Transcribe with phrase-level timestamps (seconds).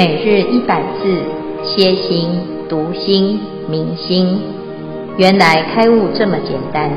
[0.00, 1.22] 每日一百字，
[1.62, 2.30] 歇心、
[2.70, 4.40] 读心、明心，
[5.18, 6.88] 原来开悟这么简单。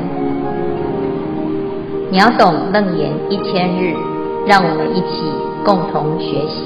[2.10, 3.92] 秒懂楞严一千日，
[4.46, 5.20] 让我们一起
[5.66, 6.64] 共同学习。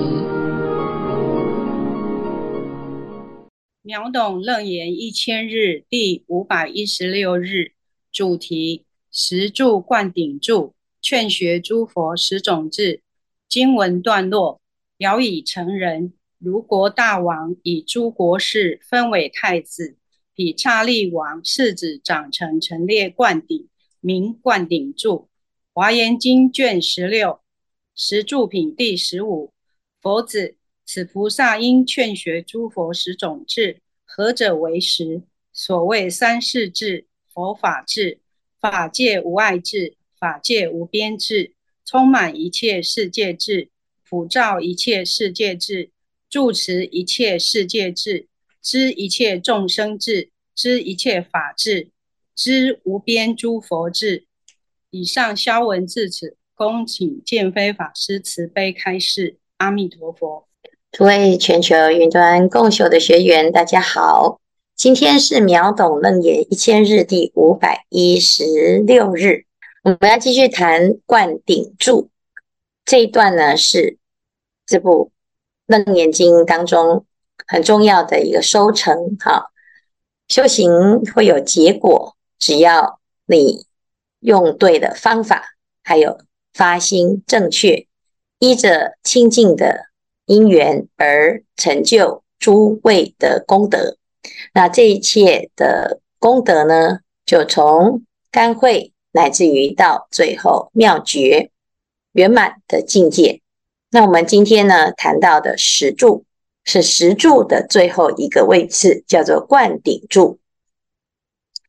[3.82, 7.73] 秒懂楞严一千日第五百一十六日
[8.12, 13.00] 主题：十住灌顶住，劝学诸佛十种智。
[13.48, 14.61] 经文段落：
[14.98, 16.12] 聊以成人。
[16.38, 19.97] 如国大王以诸国事分为太子，
[20.34, 23.69] 彼刹利王世子长成陈列冠顶，
[24.01, 25.28] 名冠顶柱。
[25.73, 27.41] 华严经卷十六
[27.92, 29.52] 十住品第十五。
[30.01, 30.56] 佛子，
[30.87, 35.23] 此菩萨应劝学诸佛十种智，何者为十？
[35.52, 38.20] 所谓三世智：佛法智、
[38.61, 43.70] 法界无碍智、法界无边智、充满一切世界智、
[44.09, 45.91] 普照一切世界智。
[46.31, 48.27] 住持一切世界智，
[48.61, 51.89] 知一切众生智，知一切法智，
[52.37, 54.27] 知无边诸佛智。
[54.91, 59.39] 以上消文至此，恭请见辉法师慈悲开示。
[59.56, 60.47] 阿弥陀佛。
[60.93, 64.41] 诸位全球云端共修的学员，大家好，
[64.77, 69.47] 今天是秒懂楞严一千日第五百一十六日，
[69.83, 72.11] 我们要继续谈灌顶柱
[72.84, 73.97] 这一段呢，是
[74.67, 75.11] 这部。
[75.69, 77.05] 《楞严经》当中
[77.47, 79.50] 很重要的一个收成，哈，
[80.27, 80.70] 修行
[81.14, 83.66] 会有结果，只要你
[84.20, 85.44] 用对的方法，
[85.84, 86.19] 还有
[86.55, 87.86] 发心正确，
[88.38, 89.88] 依着清净的
[90.25, 93.98] 因缘而成就诸位的功德。
[94.55, 101.50] 那这一切的功德呢，就从甘会乃至于到最后妙觉
[102.12, 103.42] 圆满的境界。
[103.91, 106.26] 那我们今天呢，谈到的十柱
[106.62, 110.38] 是十柱的最后一个位次，叫做灌顶柱。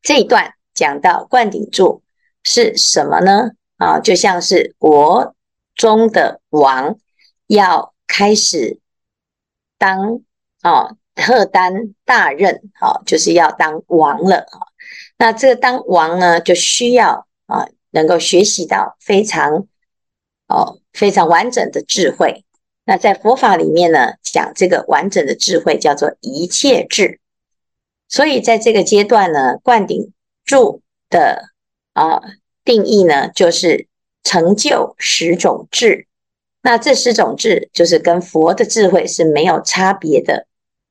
[0.02, 2.02] 这一段讲到灌顶柱
[2.42, 3.52] 是什么呢？
[3.78, 5.34] 啊，就像是国
[5.74, 6.98] 中的王
[7.46, 8.78] 要开始
[9.78, 10.20] 当
[10.60, 14.68] 啊特担大任，啊，就是要当王了啊。
[15.16, 19.66] 那这个当王呢，就需要啊能够学习到非常
[20.48, 20.79] 哦。
[20.92, 22.44] 非常完整的智慧，
[22.84, 27.20] 那在佛法里面呢，讲这个完整的智慧叫做一切智。
[28.08, 30.12] 所以在这个阶段呢，灌顶
[30.44, 31.50] 住的
[31.92, 32.20] 啊、
[32.64, 33.86] 定义呢，就是
[34.24, 36.08] 成就十种智。
[36.60, 40.48] 那这十种智就是跟佛的智慧是没有差别的。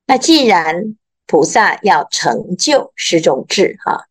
[0.08, 0.96] 那既然
[1.28, 4.02] 菩萨要成就十种智，哈、啊，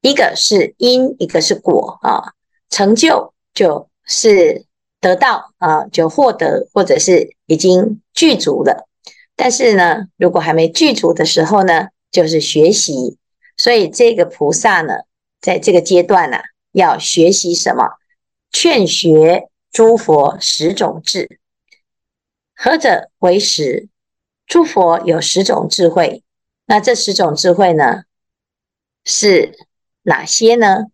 [0.00, 2.32] 一个是因，一个是果啊，
[2.70, 4.67] 成就就是。
[5.00, 8.88] 得到啊，就获得，或者是已经具足了。
[9.36, 13.18] 但是呢，如果还没具足的时候呢，就是学习。
[13.56, 14.94] 所以这个菩萨呢，
[15.40, 16.38] 在这个阶段呢，
[16.72, 17.84] 要学习什么？
[18.50, 21.38] 劝学诸佛十种智。
[22.54, 23.88] 何者为十？
[24.46, 26.24] 诸佛有十种智慧。
[26.66, 28.02] 那这十种智慧呢，
[29.04, 29.56] 是
[30.02, 30.86] 哪些呢？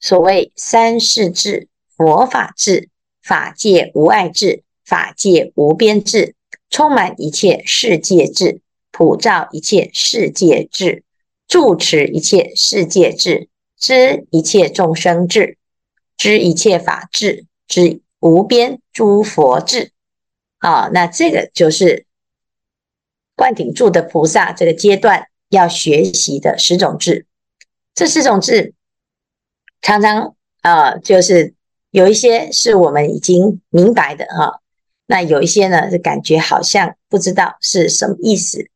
[0.00, 2.88] 所谓三世智：佛法智。
[3.28, 6.34] 法界无碍智，法界无边智，
[6.70, 11.04] 充满一切世界智，普照一切世界智，
[11.46, 15.58] 住持一切世界智，知一切众生智，
[16.16, 19.92] 知一切法智，知无边诸佛智。
[20.56, 22.06] 啊，那这个就是
[23.36, 27.26] 灌顶住的菩萨这个阶段要学习的十种智。
[27.94, 28.72] 这十种智
[29.82, 31.57] 常常啊，就是。
[31.90, 34.60] 有一些是我们已经明白的哈，
[35.06, 38.68] 那有一些呢是感觉好像不知道是什么意思。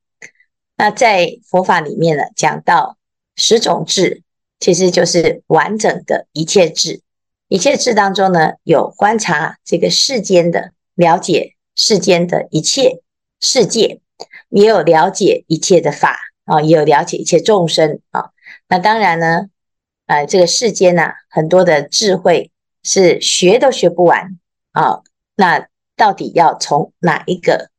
[0.77, 2.97] 那在佛法里面呢，讲到
[3.37, 4.23] 十种智，
[4.59, 7.03] 其实就是完整的一切智。
[7.49, 13.03] 一切智当中呢，有观察这个世间的，了解世间的一切
[13.41, 14.01] 世界，
[14.49, 18.31] 也有了解一切的法啊，也有了解一切众生啊。
[18.69, 19.51] 那当然呢，
[20.07, 22.51] 呃，这个世间呢，很多的智慧。
[22.83, 24.39] 是学都学不完
[24.73, 25.03] 啊！
[25.37, 27.71] 那到底要从哪一个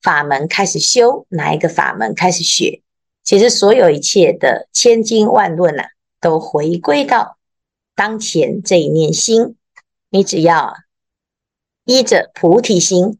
[0.00, 1.26] 法门开始修？
[1.30, 2.82] 哪一个法门开始学？
[3.24, 5.88] 其实所有一切的千经万论啊，
[6.20, 7.38] 都回归到
[7.94, 9.56] 当前这一念心。
[10.10, 10.76] 你只要
[11.84, 13.18] 依着菩提心，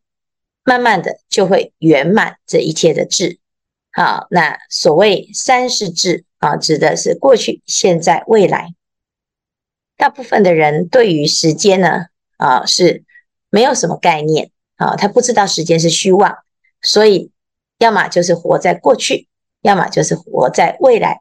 [0.63, 3.41] 慢慢的就会圆满这一切的智。
[3.93, 8.75] 好，那所谓三世智啊，指的是过去、现在、未来。
[9.97, 12.07] 大部分的人对于时间呢，
[12.37, 13.03] 啊，是
[13.51, 16.37] 没有什么概念啊，他不知道时间是虚妄，
[16.83, 17.31] 所以
[17.79, 19.29] 要么就是活在过去，
[19.63, 21.21] 要么就是活在未来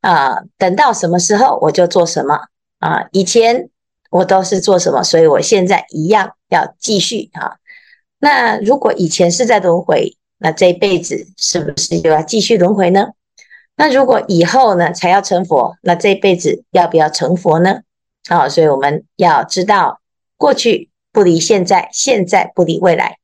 [0.00, 0.38] 啊。
[0.56, 2.38] 等到什么时候我就做什么
[2.78, 3.08] 啊。
[3.12, 3.68] 以前
[4.10, 7.56] 我都是做什么，所以我现在一样要继续啊。
[8.20, 13.08] 那如果以前是在轮回，那这一辈子是不是又要继续轮回呢？
[13.76, 17.80] 那如果以后呢才要成佛，那这一辈子要不要成佛呢？
[18.28, 20.00] 啊，所以我们要知道，
[20.36, 23.18] 过去不离现在，现在不离未来。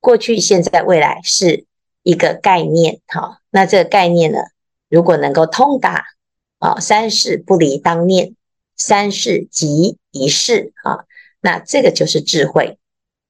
[0.00, 1.66] 过去、现在、未来是
[2.02, 3.00] 一个概念。
[3.08, 4.38] 好，那这个概念呢，
[4.88, 6.04] 如果能够通达，
[6.58, 8.34] 啊，三世不离当念，
[8.76, 11.04] 三世即一世，啊，
[11.40, 12.78] 那这个就是智慧。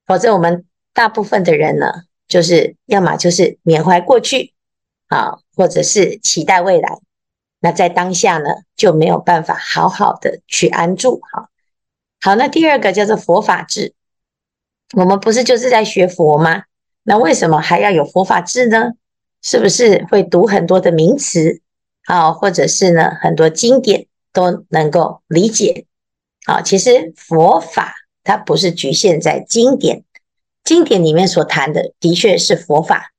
[0.06, 4.54] 否则，我们大部分的人呢，就是要么就是缅怀过去。
[5.08, 6.88] 啊，或者是期待未来，
[7.60, 11.20] 那在当下呢，就没有办法好好的去安住。
[11.32, 11.48] 哈，
[12.20, 13.94] 好，那第二个叫做佛法智，
[14.94, 16.64] 我们不是就是在学佛吗？
[17.02, 18.92] 那为什么还要有佛法智呢？
[19.42, 21.60] 是不是会读很多的名词
[22.04, 25.86] 啊，或者是呢很多经典都能够理解？
[26.46, 30.04] 啊，其实佛法它不是局限在经典，
[30.62, 33.12] 经典里面所谈的的确是佛法。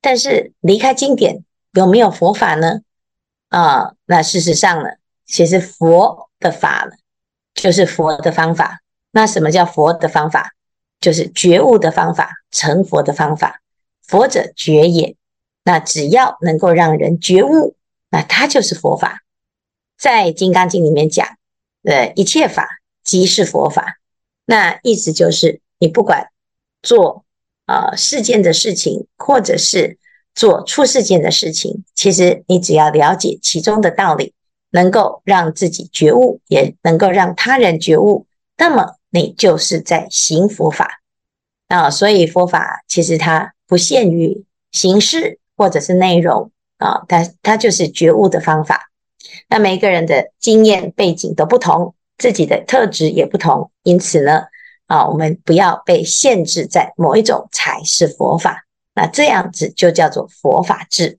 [0.00, 2.80] 但是离开经典有没有佛法呢？
[3.52, 4.88] 啊，那事实上呢，
[5.26, 6.96] 其实佛的法呢，
[7.52, 8.80] 就是佛的方法。
[9.10, 10.54] 那什么叫佛的方法？
[11.00, 13.60] 就是觉悟的方法，成佛的方法。
[14.00, 15.16] 佛者觉也。
[15.64, 17.76] 那只要能够让人觉悟，
[18.08, 19.20] 那它就是佛法。
[19.98, 21.36] 在《金刚经》里面讲，
[21.84, 23.98] 呃，一切法即是佛法。
[24.46, 26.30] 那意思就是，你不管
[26.82, 27.24] 做。
[27.66, 29.98] 啊，世间的事情，或者是
[30.34, 34.34] 做出世间的事情，其实你只要了解其中的道理，
[34.70, 38.26] 能够让自己觉悟，也能够让他人觉悟，
[38.56, 41.02] 那么你就是在行佛法
[41.68, 41.90] 啊。
[41.90, 48.90] 所以佛法其实它不限于形式或者是内容啊，它它就是觉悟的方法。
[49.48, 54.44] 那每一个人的经验背景都不同，自己的特质也不同，因此呢。
[54.88, 58.61] 啊，我们不要被限制在某一种才是佛法，
[58.94, 61.18] 那这样子就叫做佛法智。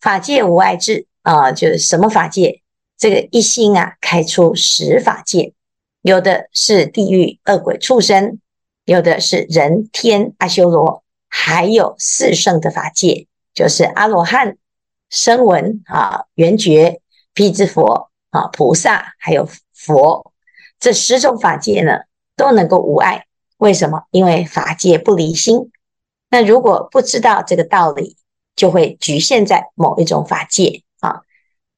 [0.00, 2.62] 法界无碍智啊，就是什么法界？
[2.96, 5.54] 这个一心啊，开出十法界，
[6.02, 8.38] 有的是地狱恶鬼畜生，
[8.84, 14.56] 有的是人天阿修罗，还有四圣的法界，就是阿罗汉、
[15.08, 17.00] 声闻啊、缘觉、
[17.32, 20.32] 辟支佛啊、菩萨，还有佛，
[20.78, 22.00] 这十种法界呢，
[22.36, 24.04] 都能够无碍，为什么？
[24.10, 25.70] 因为法界不离心。
[26.30, 28.16] 那如果不知道这个道理，
[28.56, 31.22] 就会局限在某一种法界啊。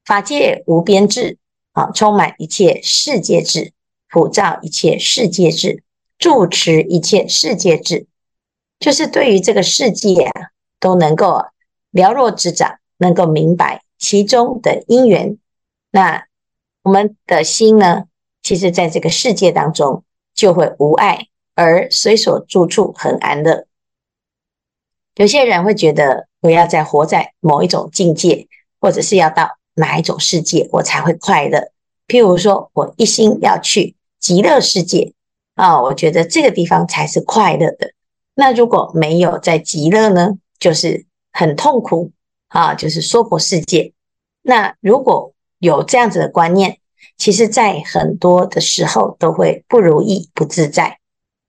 [0.05, 1.39] 法界无边智
[1.73, 3.73] 啊，充满一切世界智，
[4.09, 5.83] 普照一切世界智，
[6.19, 8.07] 住持一切世界智，
[8.79, 11.43] 就是对于这个世界啊，都能够
[11.91, 15.39] 了若指掌，能够明白其中的因缘。
[15.91, 16.27] 那
[16.83, 18.05] 我们的心呢，
[18.43, 20.05] 其实在这个世界当中。
[20.35, 23.67] 就会无碍，而随所住处很安乐。
[25.17, 28.49] 有些人会觉得，我要再活在某一种境界，
[28.81, 31.71] 或者是要到哪一种世界，我才会快乐。
[32.09, 35.13] 譬如说，我一心要去极乐世界
[35.55, 37.93] 啊，我觉得这个地方才是快乐的。
[38.35, 42.11] 那如果没有在极乐呢，就是很痛苦
[42.49, 43.93] 啊，就是娑婆世界。
[44.43, 46.79] 那如果有这样子的观念，
[47.19, 50.99] 其实，在很多的时候都会不如意、不自在。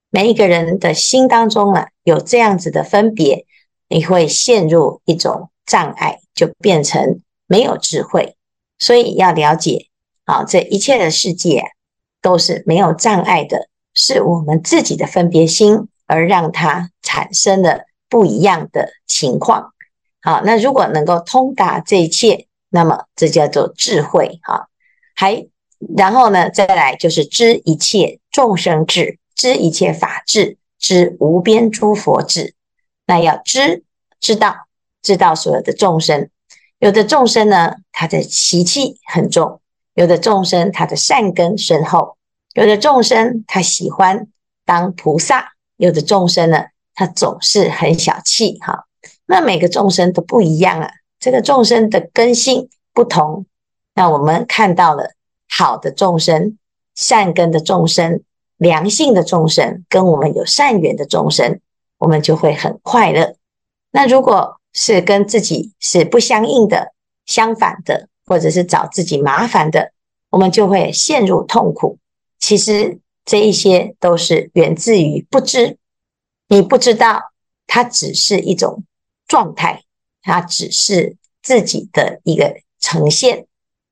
[0.09, 3.45] 每一个人的心当中啊，有这样子的分别，
[3.93, 8.35] 你会陷入一种障碍，就变成没有智慧。
[8.79, 9.87] 所以要了解
[10.25, 11.63] 啊，这一切的世界，
[12.21, 19.73] 都是没有障碍的，是我们自己的分别心而让它产生了不一样的情况。
[20.21, 24.39] 好，那如果能够通达这一切，那么这叫做智慧。
[24.41, 24.67] 哈，
[25.15, 25.47] 还。
[25.97, 32.55] 然后呢，再来就是知一切众生智，知一切法智，知无边诸佛智。
[33.05, 33.83] 那要知
[34.19, 34.67] 知道
[35.01, 36.29] 知道所有的众生，
[36.79, 39.59] 有的众生呢，他的习气很重；
[39.93, 42.15] 有的众生他的善根深厚；
[42.53, 44.27] 有的众生他喜欢
[44.65, 48.57] 当菩萨；有的众生呢，他总是很小气。
[48.59, 48.85] 哈，
[49.25, 53.45] 那每个众生都不一样啊，这个众生的根性不同。
[53.93, 55.13] 那我们看到了。
[55.55, 56.57] 好的众生，
[56.95, 58.23] 善根的众生，
[58.57, 61.59] 良性的众生，跟我们有善缘的众生，
[62.03, 63.37] 我们就会很快乐。
[63.91, 66.91] 那如果是跟自己是不相应的、
[67.25, 69.93] 相反的，或者是找自己麻烦的，
[70.29, 71.97] 我们就会陷入痛苦。
[72.39, 75.77] 其实这一些都是源自于不知，
[76.49, 77.31] 你不知道
[77.67, 78.83] 它只是一种
[79.25, 79.83] 状态，
[80.21, 83.47] 它只是自己的一个呈现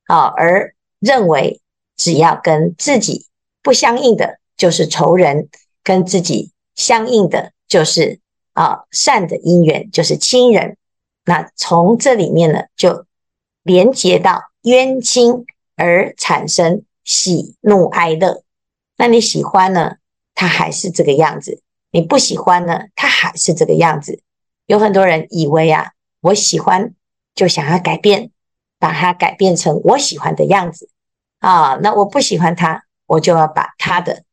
[0.08, 1.62] 啊，而认为
[1.96, 3.28] 只要跟自己
[3.64, 5.48] 不相应的就是仇人，
[5.82, 8.20] 跟自己相应的就是
[8.52, 10.76] 啊善的因缘，就是亲人。
[11.24, 13.06] 那从这里面呢，就
[13.64, 15.46] 连接到冤亲
[15.78, 18.44] 而产生喜怒哀乐。
[18.98, 19.96] 那你喜欢呢，
[20.36, 21.62] 他还是这个样子；
[21.92, 24.22] 你不喜欢呢，他还是这个样子。
[24.66, 26.94] 有很多人以为啊，我喜欢
[27.34, 28.32] 就想要改变，
[28.80, 30.90] 把它改变成我喜欢的样子
[31.40, 31.76] 啊。
[31.82, 34.24] 那我不喜欢他，我就要把他的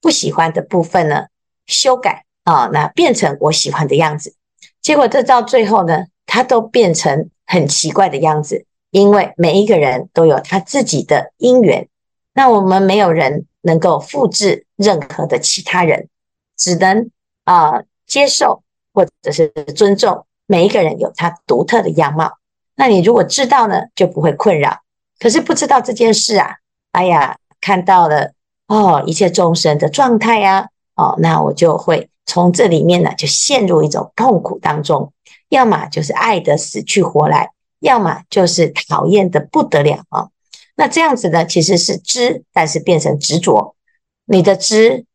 [0.00, 1.26] 不喜欢的部分呢
[1.64, 4.34] 修改啊，那变成我喜欢的样子。
[4.80, 11.88] 结果这到最后呢，他都变成很奇怪的样子，因为每一个人都有他自己的因缘，
[12.32, 16.08] 那我们没有人能够复制任何的其他人，
[16.56, 17.10] 只能
[17.44, 18.62] 啊、接受
[18.94, 22.38] 或者是尊重每一个人有他独特的样貌。
[22.76, 24.70] 那你如果知道呢，就不会困扰；
[25.18, 26.56] 可是不知道这件事啊，
[26.92, 28.32] 哎呀，看到了
[28.68, 35.12] 哦，一切众生的状态呀，哦，那我就会从这里面呢，就陷入一种痛苦当中。
[35.48, 40.28] 要么就是爱得死去活来，要么就是讨厌得不得了啊！
[40.76, 43.74] 那这样子呢，其实是知，但是变成执着。
[44.26, 45.06] 你的知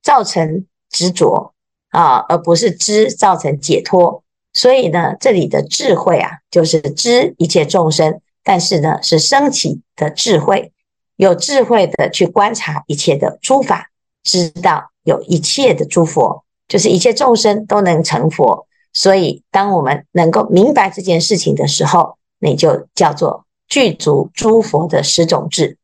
[0.00, 1.52] 造成执着
[1.88, 4.22] 啊，而不是知造成解脱。
[4.52, 10.72] 所以呢，这里的智慧啊，就是知一切众生，但是呢，是升起的智慧，
[11.16, 13.90] 有智慧的去观察一切的诸法，
[14.22, 18.66] 知道有一切的诸佛，就是一切众生都能成佛。
[18.92, 25.76] 所以，当我们能够明白这件事情的时候，你就叫做具足诸佛的十种智。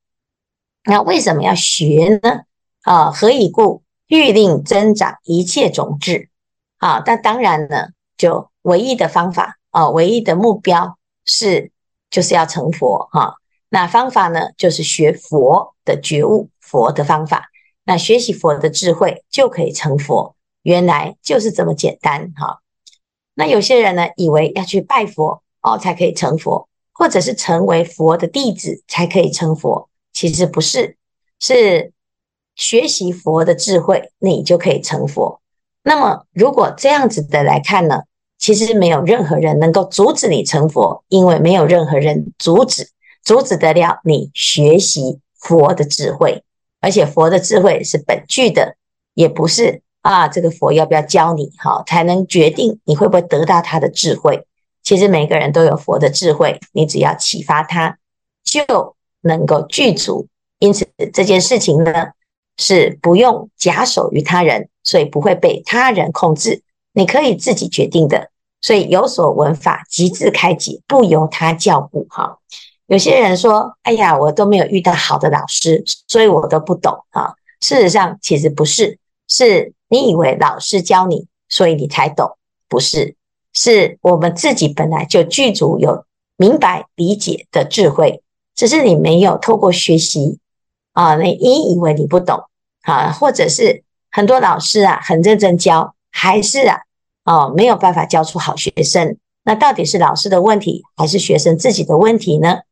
[0.84, 2.42] 那为什么要学呢？
[2.82, 3.82] 啊，何以故？
[4.06, 6.28] 欲令增长一切种智。
[6.78, 11.72] 啊，但当然呢，就唯一的方法啊，唯一的目标是
[12.08, 13.34] 就是要成佛哈、啊。
[13.68, 17.48] 那方法呢，就是学佛的觉悟，佛的方法。
[17.84, 20.35] 那学习佛的智慧就可以成佛，
[20.66, 22.58] 原来就是这么简单哈。
[23.34, 29.88] 那有些人呢，以为要去拜佛哦，才可以成佛，或者是成为佛的弟子才可以成佛。
[30.12, 30.96] 其实不是，
[31.38, 31.92] 是
[32.56, 35.40] 学习佛的智慧，你就可以成佛。
[35.84, 38.00] 那么，如果这样子的来看呢，
[38.36, 42.90] 其实没有任何人能够阻止你成佛，因为没有任何人阻止
[43.22, 46.42] 阻止得了你学习佛的智慧，
[46.80, 48.74] 而且佛的智慧是本具的，
[49.14, 49.82] 也不是。
[50.06, 51.50] 啊，这个佛要不要教你？
[51.58, 54.46] 哈，才能决定你会不会得到他的智慧。
[54.84, 57.98] 其实每个人都有佛的智慧，你只要启发他，
[58.44, 60.28] 就能够具足。
[60.60, 61.92] 因此这件事情呢，
[62.56, 68.30] 是不用假手于他人，所以不会被他人控制，你可以自己决定的。
[68.60, 72.06] 所以有所闻法，即自开解，不由他教故。
[72.08, 72.38] 哈，
[72.86, 79.72] 有些人说：“哎呀，我都没有遇到好的老师，所以我都不懂。”啊，事实上其实不是，是。
[79.88, 82.36] 你以为老师教你，所以你才懂？
[82.68, 83.14] 不是，
[83.52, 86.04] 是我们自己本来就具足有
[86.36, 88.22] 明白理解的智慧，
[88.54, 90.40] 只是你没有透过学习
[90.92, 92.42] 啊，你以为你不懂
[92.82, 96.80] 啊，或者是很多老师啊很认真教，还是啊
[97.24, 99.16] 哦没有办法教出好学生。
[99.44, 102.62] 那到底是老师的问题，还是学生自己的问题呢？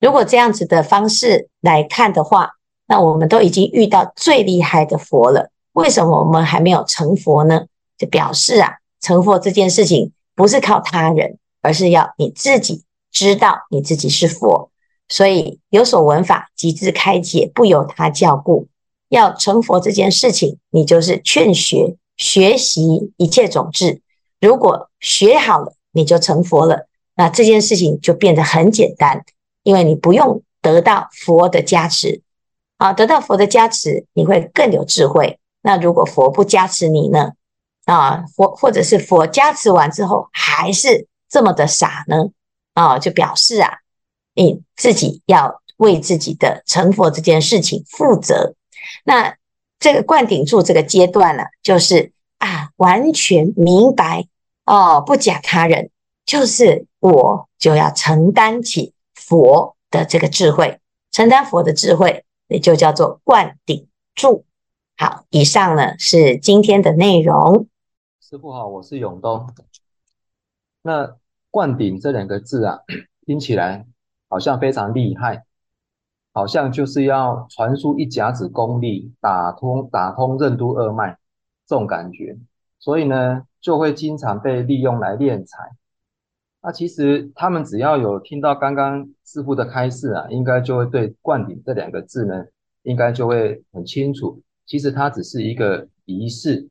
[0.00, 2.54] 如果这样子的方式来看的话，
[2.88, 5.50] 那我们都已经遇到最厉害的佛了。
[5.72, 7.66] 为什么我们还没有成佛呢？
[7.96, 14.70] 就表示啊，成佛这件事情不是靠他人，而是要你自己知道你自己是佛。
[15.08, 18.68] 所以有所闻法，即自开解，不由他教故。
[19.08, 24.02] 要成佛这件事情，你就是劝学学习一切种智。
[24.40, 26.86] 如果学好了，你就成佛了。
[27.16, 29.24] 那这件事情就变得很简单，
[29.64, 32.22] 因为你不用得到佛的加持
[32.76, 35.39] 啊，得到佛的加持，你会更有智慧。
[35.62, 37.32] 那如果佛不加持你呢？
[37.86, 42.16] 啊，或或者是佛加持完之后还是这么的傻呢？
[42.74, 43.78] 啊，就表示啊，
[44.34, 48.54] 你自己要为自己的成佛这件事情负责。
[49.04, 49.34] 那
[49.80, 54.26] 这个灌顶住这个阶段呢，就是啊，完全明白
[54.66, 55.90] 哦，不假他人，
[56.24, 60.78] 就是我就要承担起佛的这个智慧，
[61.10, 64.44] 承担佛的智慧，也就叫做灌顶住。
[65.02, 67.66] 好，以上呢是今天的内容。
[68.20, 69.48] 师傅好，我是永东。
[70.82, 71.16] 那
[71.50, 72.80] “灌顶”这两个字啊，
[73.24, 73.86] 听起来
[74.28, 75.46] 好像非常厉害，
[76.34, 81.16] 好像就是要传输一甲子功力，打通打通任督二脉
[81.66, 82.36] 这种感觉。
[82.78, 85.70] 所以呢，就会经常被利用来敛财。
[86.60, 92.44] 那其实他们只要有听到刚刚师傅的开示啊，应该就会对“灌顶”这两个字呢，
[92.82, 94.42] 应该就会很清楚。
[94.70, 96.68] 其实它只是一个仪式。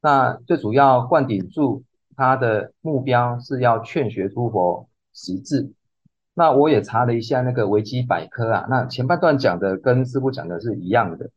[0.00, 1.82] 那最主要灌顶柱，
[2.14, 5.72] 它的目标是要劝学诸佛识字。
[6.34, 11.30] 那我也查了一下那个维基百科啊，那前半段讲的跟师父讲的是一样的。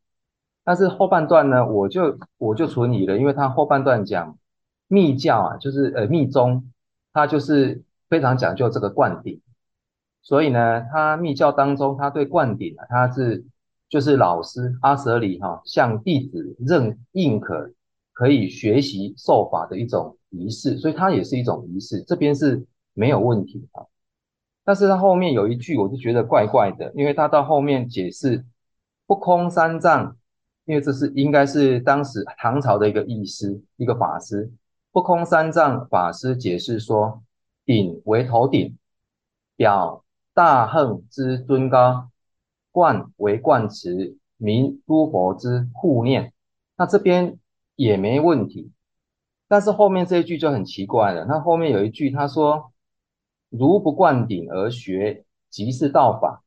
[0.62, 4.38] 但是后半段呢，我就我就存疑了，因为他后半段讲
[4.86, 6.70] 密教啊，就是呃密宗，
[7.12, 9.40] 它就是非常讲究这个灌顶，
[10.22, 13.44] 所以呢，他密教当中，他对灌顶啊，他是
[13.96, 17.72] 就是老师阿舍利哈向弟子认认可
[18.12, 23.86] 可以学习受法的一种仪式，所以它也是一种仪式，这边是没有问题啊。
[24.64, 28.44] 但是他后面有一句，我就觉得怪怪的，因为他到后面解释
[29.06, 30.14] 不空三藏。
[30.66, 34.52] 因为这是应该是当时唐朝的一个义师，一个法师，
[34.92, 37.22] 不空三藏法师解释说：
[37.64, 38.76] 顶为头顶，
[39.56, 42.10] 表大恨之尊高；
[42.76, 46.34] 灌为灌词，名诸佛之护念。
[46.76, 47.38] 那这边
[47.74, 48.70] 也没问题，
[49.48, 51.24] 但是后面这一句就很奇怪了。
[51.24, 52.70] 那后面有一句他说：
[53.48, 56.42] 如不灌顶而学，即是道法，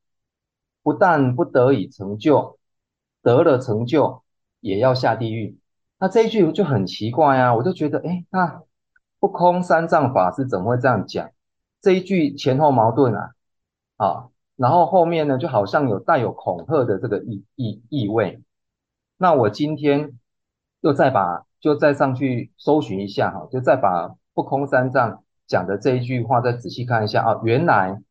[0.84, 2.60] 不但不得以成就。
[3.22, 4.24] 得了成就
[4.60, 5.58] 也要下地狱，
[5.98, 7.56] 那这一句就很奇怪啊！
[7.56, 8.62] 我就觉得，哎，那
[9.20, 11.30] 不空三藏法师怎么会这样讲？
[11.82, 13.32] 这一句前后矛盾啊！
[13.98, 18.42] 啊，然后后面呢，就好像有带有恐吓的这个意意意味。
[19.18, 20.20] 那我今天
[20.82, 28.01] 又再把就再上去搜寻一下哈，就再把不空三藏讲的这一句话再仔细看一下啊，原来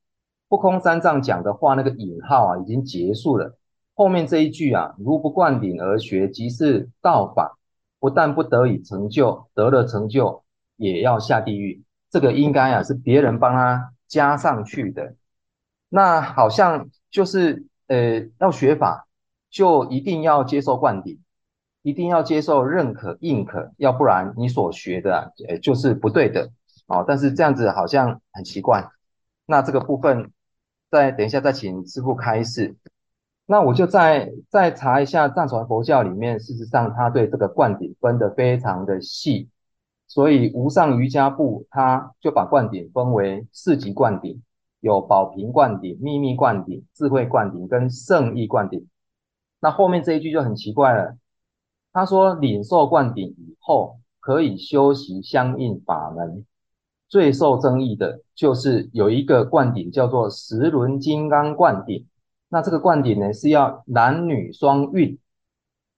[0.49, 3.59] 不空三藏讲的话那个引号啊已经结束了。
[3.93, 7.59] 后面这一句啊，如不灌顶而学，即是道法，
[8.01, 10.43] 不但不得以成就，得了成就
[10.77, 11.83] 也要下地狱。
[12.09, 15.15] 这个应该啊是别人帮他加上去的。
[15.89, 19.07] 那好像就是呃，要学法
[19.51, 21.19] 就一定要接受灌顶，
[21.83, 26.51] 一定要接受认可认可，要不然你所学的，呃，就是不对的
[26.87, 27.05] 哦。
[27.07, 28.89] 但是这样子好像很奇怪。
[29.47, 30.31] 那这个部分
[30.91, 32.77] 再等一下再请师父开示。
[33.47, 39.49] 那我就再再查一下藏传佛教里面，事实上他对这个灌顶分得非常的细，
[40.07, 44.43] 所以无上瑜伽部他就把灌顶分为四级灌顶，
[44.81, 48.87] 有宝瓶灌顶、秘密灌顶、智慧灌顶跟圣意灌顶。
[49.61, 51.17] 那后面这一句就很奇怪了，
[51.93, 56.45] 他说领受灌顶以后可以修习相应法门，
[57.09, 62.07] 最受争议的就是有一个灌顶叫做十轮金刚灌顶。
[62.49, 65.19] 那这个灌顶呢，是要男女双运，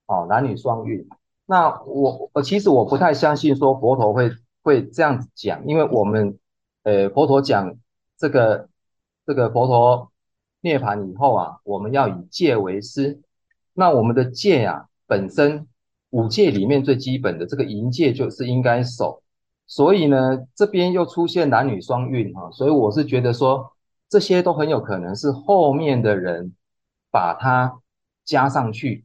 [0.07, 1.07] 哦，男女双运。
[1.47, 4.31] 那我我其实我不太相信说佛陀会
[4.63, 6.39] 会这样子讲，因为我们
[6.85, 7.77] 呃佛陀讲
[8.21, 8.69] 这个
[9.27, 10.13] 这个佛陀
[10.61, 13.21] 涅槃以后啊，我们要以戒为师。
[13.73, 15.67] 那我们的戒啊，本身
[16.11, 19.23] 五戒里面最基本的这个淫戒就是应该守，
[19.67, 23.73] 所以呢，这边又出现男女双运哈，所以我是觉得说。
[24.13, 26.53] 这些都很有可能是后面的人
[27.13, 27.81] 把它
[28.25, 29.05] 加上去，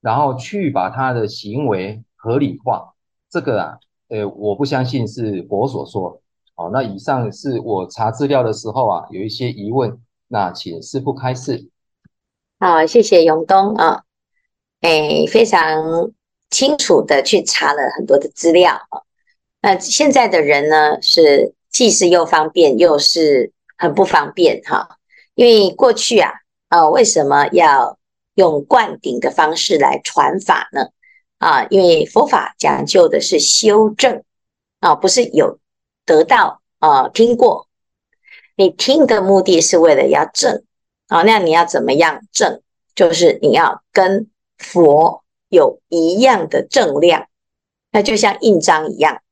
[0.00, 2.92] 然后去把他的行为合理化。
[3.28, 6.20] 这个啊，呃，我不相信是佛所说。
[6.60, 11.70] 好，那以上是我查资料的时候啊，有一些疑问，那请师父开示。
[12.58, 14.02] 好，谢谢永东啊，
[14.82, 16.12] 哎，非常
[16.50, 19.00] 清楚的去查了很多的资料啊。
[19.62, 23.52] 那现在的人呢，是既是又方便又是。
[23.78, 24.98] 很不方便哈，
[25.34, 26.30] 因为过去啊，
[26.68, 27.98] 啊，为什么要
[28.34, 30.88] 用灌顶的方式来传法呢？
[31.38, 34.22] 啊，因为佛法讲究的是修正
[34.80, 35.58] 啊，不是有
[36.10, 37.68] 得到啊，听过，
[38.56, 40.64] 你听的目的是为了要证
[41.06, 42.60] 啊，那你要怎么样证？
[42.96, 47.28] 就是你要跟佛有一样的正量，
[47.92, 49.22] 那就像印章一样。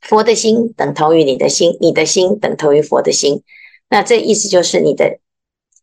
[0.00, 3.42] 佛的心等同于你的心，你的心等同于佛的心。
[3.90, 5.20] 那这意思就是你的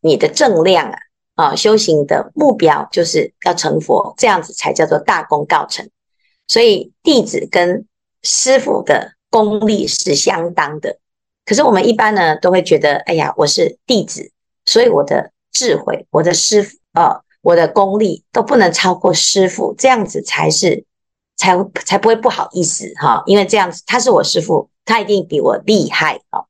[0.00, 0.98] 你的正量啊
[1.36, 5.88] 啊，修行的目标就是要成佛，这样子才叫做大功告成。
[6.48, 7.86] 所以弟子跟
[8.22, 10.98] 师傅的功力是相当的。
[11.44, 14.30] 可是我们一般呢都会觉得，哎呀，我是弟子，
[14.64, 20.84] 所以我的智慧、我的师傅啊，我的功力都不能超过师傅，这样子才是。
[21.36, 21.52] 才
[21.84, 26.46] 才不会不好意思哈，因为这样子他是我师傅，他一定比我厉害哦。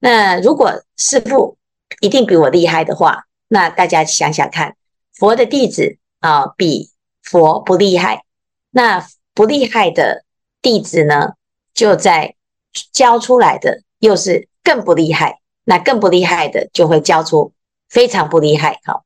[0.00, 1.56] 那如果师傅
[2.02, 4.76] 一定比我厉害的话，那大家想想看，
[5.14, 6.90] 佛的弟子啊比
[7.22, 8.22] 佛不厉害，
[8.70, 10.24] 那不厉害的
[10.60, 11.32] 弟子呢
[11.74, 12.34] 就在
[12.92, 17.52] 教出来的又是更不厉害，那更不厉害的就会教出
[17.88, 18.80] 非常不厉害。
[18.84, 19.04] 好，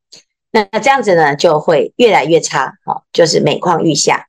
[0.50, 2.74] 那这样子呢就会越来越差。
[2.84, 4.26] 好，就是每况愈下。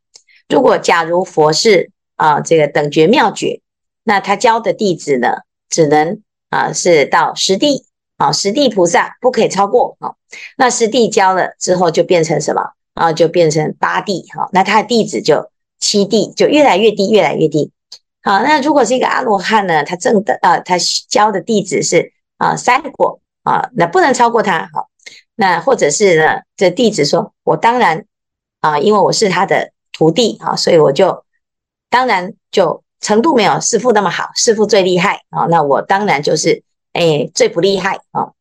[0.50, 3.62] 如果假如佛是啊这个等觉妙觉，
[4.04, 5.38] 那他教的弟子呢
[5.69, 7.86] 只能啊是到十地。
[8.17, 10.15] 啊，十地菩萨不可以超过啊。
[10.58, 13.13] 那十地教了之后，就变成什么啊？
[13.13, 14.50] 就变成八地哈。
[14.54, 17.71] 那他的弟子就七地，就越来越低，越来越低。
[18.23, 19.84] 好，那如果是一个阿罗汉呢？
[19.84, 20.75] 他正的啊，他
[21.10, 24.69] 教的弟子是啊三果啊，那不能超过他。
[24.73, 24.89] 好，
[25.36, 28.06] 那或者是呢，这弟子说，我当然
[28.62, 31.23] 啊，因为我是他的徒弟啊，所以我就
[31.89, 35.45] 当然就程度没有师父那么好，师父最厉害啊。
[35.49, 36.63] 那我当然就是。
[36.93, 38.32] 哎，最不厉害啊！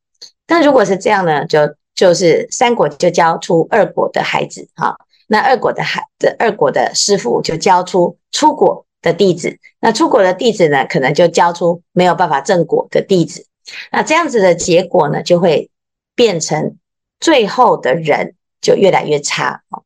[0.47, 1.59] 但如果是这样呢，就
[1.95, 13.47] 就是三果就教出二果的孩子哈，那二果的孩的二果的师父就教出初果的弟子，那出国的弟子呢，可能就教出没有办法正果的弟子，
[13.93, 15.71] 那这样子的结果呢，就会
[16.17, 16.77] 变成
[17.21, 19.81] 最后的人就越来越差啊！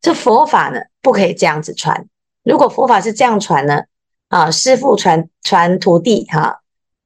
[0.00, 2.06] 这佛法呢，不可以这样子传。
[2.42, 3.82] 如果佛法是这样传呢，
[4.28, 6.60] 啊，师父传传徒弟哈。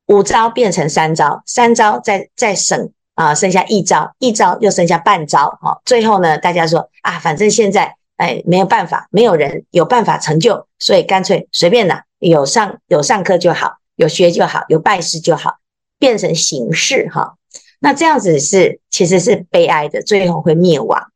[0.08, 15.56] 五招变成三招，三招再再省啊，剩下一招，一招又剩下半招，好，最后呢，大家说啊，反正现在哎没有办法，没有人有办法成就，所以干脆随便啦，有上有上课就好，有学就好，有拜师就好，
[15.98, 17.36] 变成形式哈。
[17.78, 21.12] 那这样子是其实是悲哀的，最后会灭亡。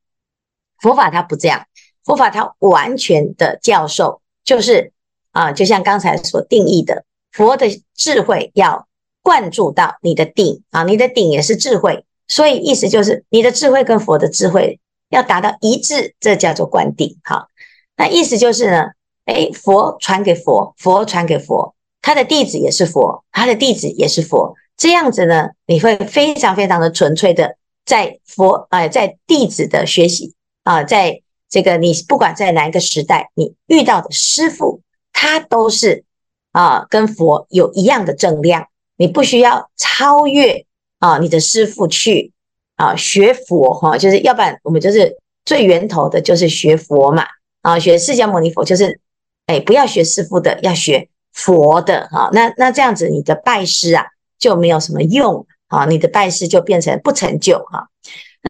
[0.79, 1.67] 佛法它不这样，
[2.05, 4.93] 佛法它完全的教授就是
[5.33, 7.05] 啊，就像刚才所定义的。
[7.33, 8.89] 佛的智慧要
[9.23, 14.81] 灌注到你的顶啊，你的顶也是智慧，所以意思就是你的智慧跟佛的智慧
[15.11, 17.19] 要达到一致，这叫做灌顶。
[17.23, 17.49] 好，
[17.97, 18.85] 那意思就是呢，
[19.27, 31.21] 诶，佛传给佛，佛传给佛，他的弟子也是佛，他的弟子也是佛，这样子呢，你会非常非常的纯粹的在佛啊、呃，在弟子的学习啊、在
[31.51, 34.81] 这个你不管在哪一个时代，你遇到的师父，
[35.13, 36.05] 他都是。
[36.53, 40.67] 啊，跟佛有一样的正量，你不需要超越
[40.99, 42.33] 啊，你的师父去
[42.81, 45.15] 啊学佛哈、就是要不然我们就是
[45.45, 47.27] 最源头的，就是学佛嘛
[47.63, 48.99] 啊，学释迦牟尼佛就是，
[49.47, 54.07] 哎，不要学师父的，要学佛的哈、那那这样子你的拜师啊
[54.39, 57.87] 就没有什么用啊，你的拜师就变成不成就哈、啊。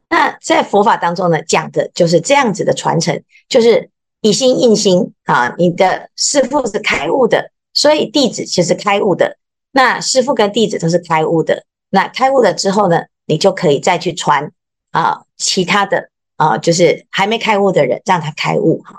[0.09, 3.91] 那在佛法当中呢，讲的就是这样子的传承，就是
[4.21, 7.51] 以心印心啊，你的师父是开悟的。
[7.73, 9.37] 所以弟子其实开悟的，
[9.71, 11.65] 那师父跟弟子都是开悟的。
[11.91, 14.51] 那开悟了之后呢，你就可以再去传
[14.91, 18.97] 啊，其他的啊，就是还没开悟的人，让他开悟哈。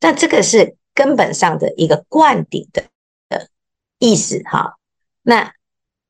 [0.00, 2.84] 那这个是根本上的一个灌顶的
[3.30, 3.48] 的
[3.98, 4.74] 意思哈。
[5.22, 5.52] 那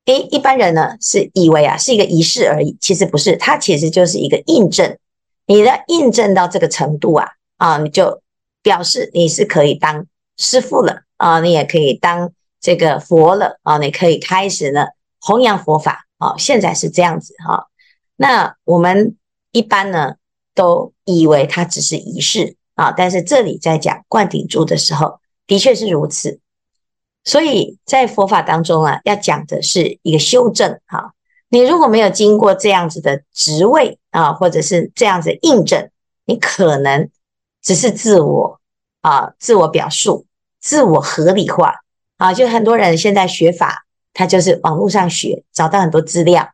[0.06, 4.98] 诶，一般人呢是以为啊是一个仪式而已，其实不是，它其实就是一个印证。
[5.46, 8.20] 你的印证到这个程度啊啊，你就
[8.62, 11.02] 表示你是可以当师父了。
[11.16, 14.88] 啊，你也可以当这个佛了啊，你可以开始呢
[15.20, 16.34] 弘扬佛法啊。
[16.38, 17.68] 现在是这样子哈。
[18.16, 19.16] 那我们
[19.52, 20.14] 一般呢
[20.54, 26.40] 都以为它只是仪式啊，但是这里在讲灌顶珠的时候，的确是如此。
[27.24, 31.12] 所以在佛法当中啊，要讲的是一个修正哈。
[31.48, 35.90] 你如果没有经过这样子的职位啊，或者是这样子印证，
[36.24, 37.10] 你可能
[37.62, 38.60] 只是自我
[39.02, 40.26] 啊，自我表述。
[40.60, 41.74] 自我合理化
[42.16, 43.83] 啊，就很多人现在学法，
[44.14, 46.48] 他就是网络上学，找到很多资料。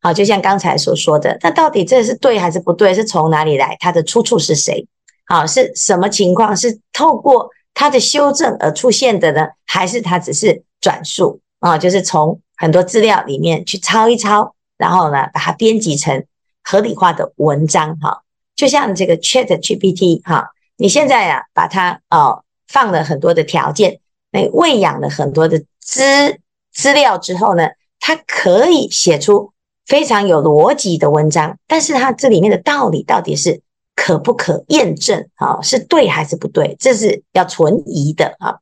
[0.00, 2.94] 好，就像刚才所说的，那到底这是对还是不对？
[2.94, 3.76] 是从哪里来？
[3.80, 4.86] 它的出处是谁？
[5.26, 6.56] 好，是什么情况？
[6.56, 9.48] 是透过他的修正而出现的呢？
[9.66, 11.76] 还是他只是转述啊？
[11.76, 16.24] 就是从很多资料里面去抄一抄，然后呢，把它编辑成
[16.62, 17.98] 合理化的文章。
[17.98, 18.22] 哈，
[18.54, 22.44] 就像这个 ChatGPT 哈，你现在呀，把它哦。
[22.70, 23.98] 放了很多的条件，
[24.30, 26.38] 那喂养了很多的资
[26.78, 29.52] 资料之后呢，它可以写出
[29.84, 31.58] 非常有逻辑的文章。
[31.66, 33.60] 但是它这里面的道理到底是
[33.96, 35.60] 可不可验证啊？
[35.60, 36.76] 是对还是不对？
[36.78, 38.58] 这是要存疑的啊。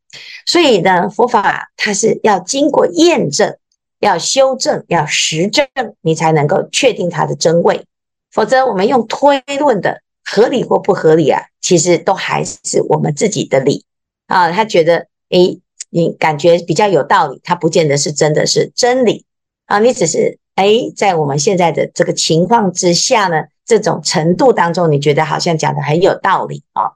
[0.46, 3.54] 所以呢，佛法它是要经过验证、
[4.00, 5.66] 要修正、要实证，
[6.00, 7.84] 你才能够确定它的真伪。
[8.32, 13.84] 否则，我们用推论的合理或不合理啊，其实都还是我们自己的理。
[14.26, 19.24] 啊，他觉得，诶，你感觉比较有道理，他不见得是真的是真理
[19.66, 19.78] 啊。
[19.78, 26.92] 你只是，诶，在我们现在的这个情况之下呢，这种程度当中，你觉得好像讲的很有道理啊。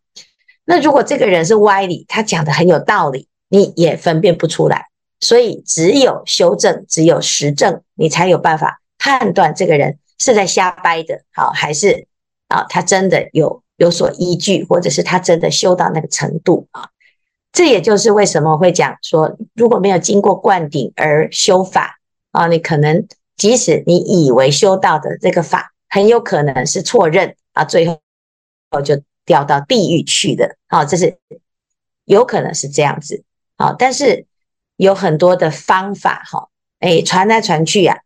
[0.64, 4.86] 那如果这个人是歪理，他讲的很有道理，你也分辨不出来。
[5.20, 12.06] 所以只有修正，只有实证，你才有办法判断这个人是在瞎掰的，好还是
[12.48, 16.88] 啊他真的有有所依据，或者是他真的修到那个程度啊。
[17.52, 21.98] 这也就是为什么会讲说，如果没有经过灌顶而修法
[22.32, 30.56] 啊，你可能即使你以为修到的这个法，很有可能是错认啊，最后就掉到地狱去的。
[30.68, 31.18] 啊，这是
[32.04, 33.24] 有可能是这样子。
[33.56, 34.26] 好，但是。
[34.80, 37.98] 有很多的方法哈，哎，传来传去啊，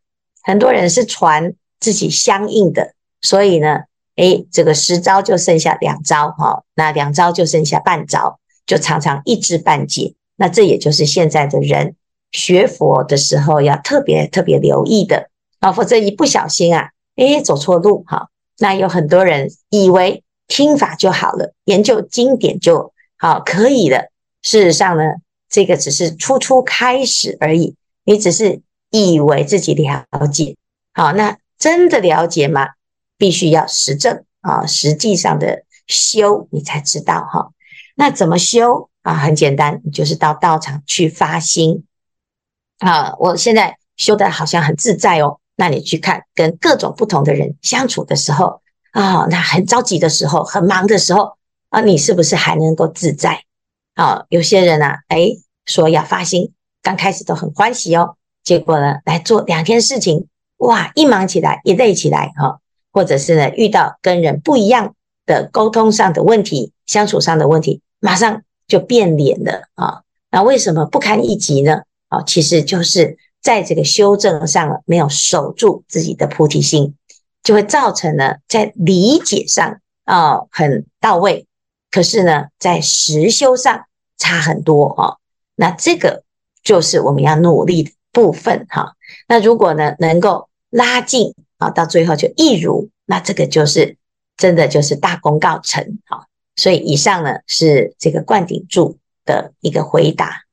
[0.43, 3.83] 很多人是传自己相应的，所以呢，
[4.17, 10.15] 哎，这个十招就剩下两招哈，那两招就剩下半招，就常常一知半解。
[10.37, 11.95] 那这也就是现在的人
[12.33, 18.29] 学佛的时候要特别特别留意的啊，否则一不小心啊，哎，走错路哈。
[18.59, 24.11] 那有很多人以为听法就好了，研究经典就好可以了，
[24.43, 25.03] 事实上呢，
[25.49, 27.75] 这个只是初初开始而已，
[28.05, 30.57] 你只是以为自己了解，
[30.93, 32.71] 好，那真的了解吗？
[33.17, 37.51] 必须要实证啊，实际上的修你才知道哈。
[37.95, 39.15] 那怎么修啊？
[39.15, 41.85] 很简单，就是到道场去发心
[42.79, 43.15] 啊。
[43.19, 48.61] 我现在修的好像很自在哦，那你去看跟各种不同的人相处的时候
[48.93, 51.37] 啊，那很着急的时候，很忙的时候
[51.71, 53.45] 啊，你是不是还能够自在？
[53.95, 55.37] 啊，有些人啊，哎。
[55.67, 56.53] 说要发心，
[56.83, 60.29] 刚开始都很欢喜哦，结果呢，来做两天事情，
[60.59, 62.59] 哇，一忙起来，一累起来哈，
[62.93, 70.03] 或者是呢，遇到跟人不一样的沟通上的问题、相处上的问题，马上就变脸了啊。
[70.31, 71.83] 那为什么不堪一击呢？
[72.09, 76.95] 啊，其实就是在这个修正上没有守住自己的菩提心，
[77.43, 81.47] 就会造成呢，在理解上啊很到位，
[81.91, 83.85] 可是呢，在实修上
[84.19, 85.17] 差很多啊。
[85.57, 86.25] 那这个
[86.63, 88.95] 就是我们要努力的部分哈。
[89.29, 93.97] 那如果呢，能够拉近啊，到最后就一如，那这个就是
[94.37, 96.27] 真的就是大功告成哈。
[96.57, 100.44] 所以以上呢是这个灌顶柱的一个回答。